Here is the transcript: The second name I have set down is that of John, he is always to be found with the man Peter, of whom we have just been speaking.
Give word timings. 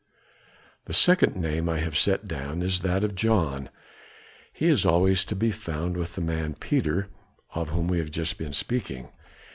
The 0.85 0.93
second 0.95 1.35
name 1.35 1.69
I 1.69 1.77
have 1.77 1.95
set 1.95 2.27
down 2.27 2.63
is 2.63 2.79
that 2.79 3.03
of 3.03 3.13
John, 3.13 3.69
he 4.51 4.67
is 4.67 4.83
always 4.83 5.23
to 5.25 5.35
be 5.35 5.51
found 5.51 5.95
with 5.95 6.15
the 6.15 6.21
man 6.21 6.55
Peter, 6.55 7.05
of 7.53 7.69
whom 7.69 7.87
we 7.87 7.99
have 7.99 8.09
just 8.09 8.39
been 8.39 8.51
speaking. 8.53 9.09